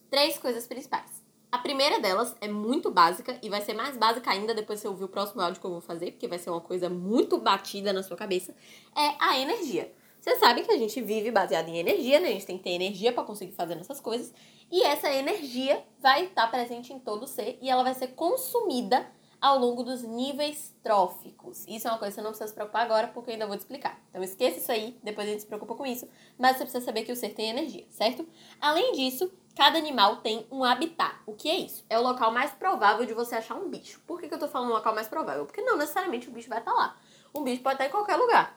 Três 0.09 0.37
coisas 0.37 0.65
principais. 0.65 1.21
A 1.51 1.57
primeira 1.57 1.99
delas 1.99 2.33
é 2.39 2.47
muito 2.47 2.89
básica 2.89 3.37
e 3.43 3.49
vai 3.49 3.59
ser 3.59 3.73
mais 3.73 3.97
básica 3.97 4.31
ainda 4.31 4.53
depois 4.53 4.79
que 4.79 4.83
você 4.83 4.87
ouvir 4.87 5.03
o 5.03 5.09
próximo 5.09 5.41
áudio 5.41 5.59
que 5.59 5.67
eu 5.67 5.71
vou 5.71 5.81
fazer, 5.81 6.11
porque 6.11 6.29
vai 6.29 6.39
ser 6.39 6.49
uma 6.49 6.61
coisa 6.61 6.89
muito 6.89 7.37
batida 7.37 7.91
na 7.91 8.03
sua 8.03 8.15
cabeça, 8.15 8.55
é 8.95 9.15
a 9.19 9.37
energia. 9.37 9.93
Você 10.27 10.35
sabe 10.39 10.61
que 10.63 10.71
a 10.73 10.77
gente 10.77 10.99
vive 10.99 11.31
baseado 11.31 11.69
em 11.69 11.77
energia, 11.77 12.19
né? 12.19 12.27
A 12.27 12.31
gente 12.31 12.45
tem 12.45 12.57
que 12.57 12.63
ter 12.65 12.71
energia 12.71 13.13
para 13.13 13.23
conseguir 13.23 13.53
fazer 13.53 13.77
essas 13.77 14.01
coisas. 14.01 14.33
E 14.69 14.83
essa 14.83 15.09
energia 15.09 15.81
vai 16.01 16.25
estar 16.25 16.45
presente 16.51 16.91
em 16.91 16.99
todo 16.99 17.25
ser 17.25 17.57
e 17.61 17.69
ela 17.69 17.81
vai 17.81 17.93
ser 17.93 18.07
consumida 18.07 19.09
ao 19.39 19.57
longo 19.57 19.83
dos 19.83 20.03
níveis 20.03 20.75
tróficos. 20.83 21.65
Isso 21.65 21.87
é 21.87 21.91
uma 21.91 21.97
coisa 21.97 22.11
que 22.11 22.15
você 22.15 22.21
não 22.21 22.31
precisa 22.31 22.49
se 22.49 22.53
preocupar 22.53 22.83
agora, 22.83 23.07
porque 23.07 23.29
eu 23.29 23.35
ainda 23.35 23.47
vou 23.47 23.55
te 23.55 23.61
explicar. 23.61 24.01
Então 24.09 24.21
esqueça 24.21 24.57
isso 24.57 24.69
aí, 24.69 24.99
depois 25.01 25.29
a 25.29 25.31
gente 25.31 25.43
se 25.43 25.47
preocupa 25.47 25.75
com 25.75 25.85
isso, 25.85 26.05
mas 26.37 26.57
você 26.57 26.65
precisa 26.65 26.83
saber 26.83 27.03
que 27.03 27.11
o 27.13 27.15
ser 27.15 27.29
tem 27.29 27.49
energia, 27.49 27.85
certo? 27.89 28.27
Além 28.59 28.91
disso, 28.91 29.31
cada 29.55 29.77
animal 29.77 30.17
tem 30.17 30.45
um 30.51 30.61
habitat. 30.61 31.15
O 31.25 31.35
que 31.35 31.49
é 31.49 31.55
isso? 31.55 31.85
É 31.89 31.97
o 31.97 32.03
local 32.03 32.33
mais 32.33 32.51
provável 32.51 33.05
de 33.05 33.13
você 33.13 33.35
achar 33.35 33.55
um 33.55 33.69
bicho. 33.69 34.01
Por 34.05 34.19
que, 34.19 34.27
que 34.27 34.33
eu 34.33 34.39
tô 34.39 34.49
falando 34.49 34.73
local 34.73 34.93
mais 34.93 35.07
provável? 35.07 35.45
Porque 35.45 35.61
não 35.61 35.77
necessariamente 35.77 36.27
o 36.27 36.33
bicho 36.33 36.49
vai 36.49 36.59
estar 36.59 36.73
lá. 36.73 36.97
Um 37.33 37.45
bicho 37.45 37.61
pode 37.61 37.75
estar 37.75 37.85
em 37.85 37.91
qualquer 37.91 38.17
lugar. 38.17 38.56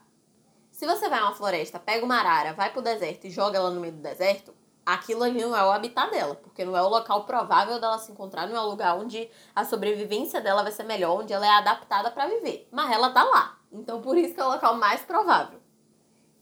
Se 0.81 0.87
você 0.87 1.11
vai 1.11 1.19
a 1.19 1.25
uma 1.25 1.35
floresta, 1.35 1.79
pega 1.79 2.07
uma 2.07 2.17
arara, 2.17 2.55
vai 2.55 2.73
pro 2.73 2.81
deserto 2.81 3.27
e 3.27 3.31
joga 3.31 3.59
ela 3.59 3.71
no 3.71 3.83
meio 3.83 3.93
do 3.93 4.01
deserto, 4.01 4.55
aquilo 4.87 5.23
ali 5.25 5.39
não 5.39 5.55
é 5.55 5.63
o 5.63 5.71
habitat 5.71 6.11
dela, 6.11 6.35
porque 6.35 6.65
não 6.65 6.75
é 6.75 6.81
o 6.81 6.89
local 6.89 7.25
provável 7.25 7.79
dela 7.79 7.99
se 7.99 8.11
encontrar, 8.11 8.49
não 8.49 8.57
é 8.57 8.61
o 8.63 8.71
lugar 8.71 8.97
onde 8.97 9.29
a 9.55 9.63
sobrevivência 9.63 10.41
dela 10.41 10.63
vai 10.63 10.73
ser 10.73 10.85
melhor, 10.85 11.21
onde 11.21 11.35
ela 11.35 11.45
é 11.45 11.51
adaptada 11.51 12.11
para 12.11 12.29
viver. 12.29 12.67
Mas 12.73 12.91
ela 12.93 13.11
tá 13.11 13.23
lá. 13.23 13.59
Então 13.71 14.01
por 14.01 14.17
isso 14.17 14.33
que 14.33 14.41
é 14.41 14.43
o 14.43 14.49
local 14.49 14.75
mais 14.77 15.03
provável. 15.03 15.61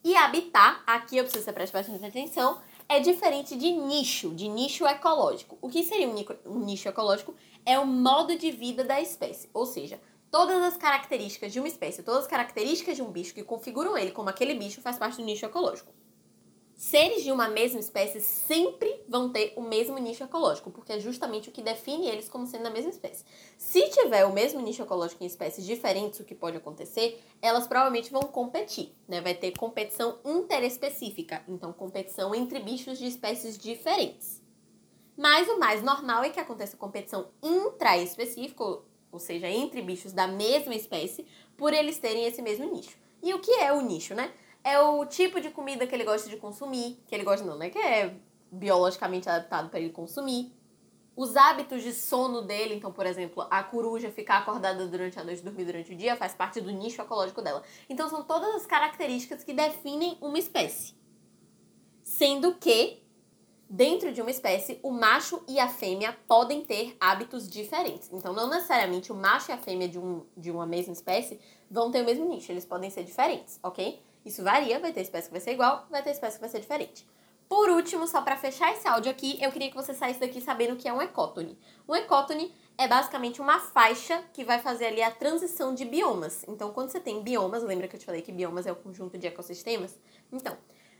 E 0.04 0.14
habitat, 0.14 0.82
aqui 0.86 1.16
eu 1.16 1.24
preciso 1.24 1.44
que 1.44 1.50
você 1.50 1.52
preste 1.52 1.72
bastante 1.72 2.06
atenção, 2.06 2.60
é 2.88 3.00
diferente 3.00 3.56
de 3.56 3.72
nicho, 3.72 4.32
de 4.36 4.46
nicho 4.46 4.86
ecológico. 4.86 5.58
O 5.60 5.68
que 5.68 5.82
seria 5.82 6.08
um 6.46 6.60
nicho 6.60 6.88
ecológico? 6.88 7.34
É 7.66 7.76
o 7.76 7.84
modo 7.84 8.38
de 8.38 8.52
vida 8.52 8.84
da 8.84 9.00
espécie, 9.00 9.50
ou 9.52 9.66
seja, 9.66 10.00
todas 10.30 10.62
as 10.62 10.76
características 10.76 11.52
de 11.52 11.58
uma 11.58 11.68
espécie, 11.68 12.02
todas 12.02 12.22
as 12.22 12.26
características 12.26 12.96
de 12.96 13.02
um 13.02 13.10
bicho 13.10 13.34
que 13.34 13.42
configuram 13.42 13.96
ele 13.96 14.10
como 14.10 14.28
aquele 14.28 14.54
bicho 14.54 14.80
faz 14.80 14.98
parte 14.98 15.16
do 15.16 15.24
nicho 15.24 15.46
ecológico. 15.46 15.92
Seres 16.78 17.24
de 17.24 17.32
uma 17.32 17.48
mesma 17.48 17.80
espécie 17.80 18.20
sempre 18.20 19.02
vão 19.08 19.32
ter 19.32 19.52
o 19.56 19.62
mesmo 19.62 19.98
nicho 19.98 20.22
ecológico, 20.22 20.70
porque 20.70 20.92
é 20.92 21.00
justamente 21.00 21.48
o 21.48 21.52
que 21.52 21.60
define 21.60 22.06
eles 22.06 22.28
como 22.28 22.46
sendo 22.46 22.62
da 22.62 22.70
mesma 22.70 22.90
espécie. 22.90 23.24
Se 23.56 23.88
tiver 23.88 24.24
o 24.24 24.32
mesmo 24.32 24.60
nicho 24.60 24.82
ecológico 24.82 25.24
em 25.24 25.26
espécies 25.26 25.66
diferentes, 25.66 26.20
o 26.20 26.24
que 26.24 26.36
pode 26.36 26.56
acontecer, 26.56 27.20
elas 27.42 27.66
provavelmente 27.66 28.12
vão 28.12 28.22
competir, 28.22 28.94
né? 29.08 29.20
Vai 29.20 29.34
ter 29.34 29.58
competição 29.58 30.20
interespecífica, 30.24 31.42
então 31.48 31.72
competição 31.72 32.32
entre 32.32 32.60
bichos 32.60 32.96
de 32.96 33.08
espécies 33.08 33.58
diferentes. 33.58 34.40
Mas 35.16 35.48
o 35.48 35.58
mais 35.58 35.82
normal 35.82 36.22
é 36.22 36.30
que 36.30 36.38
aconteça 36.38 36.76
competição 36.76 37.26
intraespecífica, 37.42 38.64
ou 39.10 39.18
seja, 39.18 39.48
entre 39.48 39.82
bichos 39.82 40.12
da 40.12 40.26
mesma 40.26 40.74
espécie, 40.74 41.26
por 41.56 41.72
eles 41.72 41.98
terem 41.98 42.24
esse 42.24 42.42
mesmo 42.42 42.72
nicho. 42.72 42.96
E 43.22 43.34
o 43.34 43.40
que 43.40 43.52
é 43.52 43.72
o 43.72 43.80
nicho, 43.80 44.14
né? 44.14 44.32
é 44.68 44.78
o 44.78 45.04
tipo 45.06 45.40
de 45.40 45.50
comida 45.50 45.86
que 45.86 45.94
ele 45.94 46.04
gosta 46.04 46.28
de 46.28 46.36
consumir, 46.36 47.02
que 47.06 47.14
ele 47.14 47.24
gosta 47.24 47.44
não, 47.44 47.56
né? 47.56 47.70
Que 47.70 47.78
é 47.78 48.14
biologicamente 48.50 49.28
adaptado 49.28 49.70
para 49.70 49.80
ele 49.80 49.90
consumir. 49.90 50.52
Os 51.16 51.36
hábitos 51.36 51.82
de 51.82 51.92
sono 51.92 52.42
dele, 52.42 52.74
então, 52.74 52.92
por 52.92 53.04
exemplo, 53.04 53.44
a 53.50 53.62
coruja 53.62 54.10
ficar 54.10 54.38
acordada 54.38 54.86
durante 54.86 55.18
a 55.18 55.24
noite 55.24 55.40
e 55.40 55.44
dormir 55.44 55.64
durante 55.64 55.92
o 55.92 55.96
dia, 55.96 56.16
faz 56.16 56.32
parte 56.32 56.60
do 56.60 56.70
nicho 56.70 57.02
ecológico 57.02 57.42
dela. 57.42 57.62
Então, 57.88 58.08
são 58.08 58.22
todas 58.22 58.54
as 58.54 58.66
características 58.66 59.42
que 59.42 59.52
definem 59.52 60.16
uma 60.20 60.38
espécie. 60.38 60.94
Sendo 62.04 62.54
que, 62.54 63.02
dentro 63.68 64.12
de 64.12 64.22
uma 64.22 64.30
espécie, 64.30 64.78
o 64.82 64.90
macho 64.90 65.42
e 65.46 65.60
a 65.60 65.68
fêmea 65.68 66.16
podem 66.26 66.64
ter 66.64 66.96
hábitos 66.98 67.48
diferentes. 67.48 68.10
Então, 68.12 68.32
não 68.32 68.48
necessariamente 68.48 69.12
o 69.12 69.14
macho 69.14 69.50
e 69.50 69.54
a 69.54 69.58
fêmea 69.58 69.88
de, 69.88 69.98
um, 69.98 70.24
de 70.36 70.50
uma 70.50 70.66
mesma 70.66 70.92
espécie 70.92 71.38
vão 71.70 71.90
ter 71.90 72.02
o 72.02 72.04
mesmo 72.04 72.28
nicho, 72.28 72.50
eles 72.50 72.64
podem 72.64 72.88
ser 72.88 73.04
diferentes, 73.04 73.60
ok? 73.62 74.00
Isso 74.24 74.42
varia, 74.42 74.78
vai 74.78 74.92
ter 74.92 75.02
espécie 75.02 75.28
que 75.28 75.32
vai 75.32 75.40
ser 75.40 75.52
igual, 75.52 75.86
vai 75.90 76.02
ter 76.02 76.10
espécie 76.10 76.36
que 76.36 76.40
vai 76.40 76.50
ser 76.50 76.60
diferente. 76.60 77.06
Por 77.48 77.70
último, 77.70 78.06
só 78.06 78.20
para 78.20 78.36
fechar 78.36 78.72
esse 78.72 78.86
áudio 78.86 79.10
aqui, 79.10 79.38
eu 79.42 79.50
queria 79.50 79.70
que 79.70 79.76
você 79.76 79.94
saísse 79.94 80.20
daqui 80.20 80.40
sabendo 80.40 80.74
o 80.74 80.76
que 80.76 80.86
é 80.86 80.92
um 80.92 81.00
ecótone. 81.00 81.58
Um 81.88 81.94
ecótone 81.94 82.54
é 82.76 82.86
basicamente 82.86 83.40
uma 83.40 83.58
faixa 83.58 84.22
que 84.34 84.44
vai 84.44 84.58
fazer 84.58 84.86
ali 84.86 85.02
a 85.02 85.10
transição 85.10 85.74
de 85.74 85.84
biomas. 85.84 86.44
Então, 86.46 86.72
quando 86.72 86.90
você 86.90 87.00
tem 87.00 87.22
biomas, 87.22 87.62
lembra 87.62 87.88
que 87.88 87.96
eu 87.96 88.00
te 88.00 88.04
falei 88.04 88.20
que 88.20 88.30
biomas 88.30 88.66
é 88.66 88.72
o 88.72 88.76
conjunto 88.76 89.16
de 89.16 89.26
ecossistemas? 89.26 89.98
Então, 90.30 90.56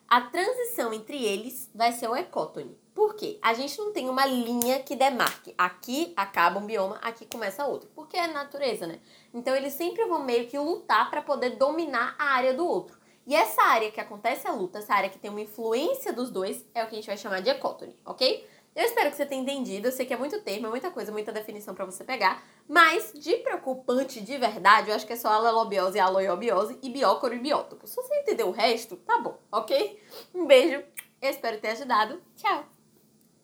a 0.09 0.23
transição 0.23 0.93
entre 0.93 1.23
eles 1.23 1.71
vai 1.75 1.93
ser 1.93 2.09
o 2.09 2.17
ecótone. 2.17 2.75
Por 2.95 3.15
quê? 3.15 3.39
A 3.43 3.53
gente 3.53 3.79
não 3.79 3.93
tem 3.93 4.09
uma 4.09 4.25
linha 4.25 4.81
que 4.81 4.97
demarque. 4.97 5.55
Aqui 5.57 6.13
acaba 6.17 6.59
um 6.59 6.67
bioma, 6.67 6.97
aqui 7.03 7.27
começa 7.27 7.67
outro. 7.67 7.91
Porque 7.95 8.17
é 8.17 8.27
natureza, 8.27 8.87
né? 8.87 8.99
Então, 9.33 9.55
eles 9.55 9.75
sempre 9.75 10.05
vão 10.07 10.25
meio 10.25 10.49
que 10.49 10.59
lutar 10.59 11.11
para 11.11 11.23
poder 11.23 11.51
dominar 11.51 12.17
a 12.19 12.31
área 12.31 12.55
do 12.55 12.67
outro. 12.67 12.99
E 13.27 13.37
essa 13.37 13.63
área 13.63 13.91
que 13.91 14.01
acontece 14.01 14.49
a 14.49 14.53
luta, 14.53 14.79
essa 14.79 14.95
área 14.95 15.11
que 15.11 15.19
tem 15.19 15.31
uma 15.31 15.43
influência 15.43 16.13
dos 16.13 16.31
dois, 16.31 16.65
é 16.75 16.83
o 16.83 16.87
que 16.87 16.95
a 16.95 16.97
gente 16.97 17.07
vai 17.07 17.19
chamar 17.19 17.43
de 17.43 17.51
ecótone, 17.51 17.95
ok? 18.05 18.49
Eu 18.79 18.85
espero 18.85 19.11
que 19.11 19.17
você 19.17 19.27
tenha 19.27 19.43
entendido. 19.43 19.89
Eu 19.89 19.93
sei 19.93 20.07
que 20.07 20.15
é 20.15 20.17
muito 20.17 20.41
termo, 20.41 20.69
é 20.69 20.71
muita 20.71 20.89
coisa, 20.89 21.11
muita 21.11 21.33
definição 21.33 21.75
para 21.75 21.85
você 21.85 22.05
pegar. 22.05 22.41
Mas 22.69 23.13
de 23.13 23.35
preocupante 23.39 24.21
de 24.21 24.39
verdade, 24.39 24.91
eu 24.91 24.95
acho 24.95 25.05
que 25.05 25.15
é 25.15 25.17
só 25.17 25.31
alelobiose, 25.31 25.99
aloiobiose 25.99 26.79
e 26.81 26.89
biócoro 26.89 27.35
e 27.35 27.41
biótopo. 27.41 27.89
Se 27.89 27.97
você 27.97 28.15
entender 28.15 28.45
o 28.45 28.53
resto, 28.53 28.95
tá 28.99 29.19
bom, 29.19 29.37
ok? 29.51 30.01
Um 30.33 30.47
beijo, 30.47 30.85
eu 31.21 31.29
espero 31.29 31.61
ter 31.61 31.71
ajudado. 31.71 32.23
Tchau! 32.37 32.78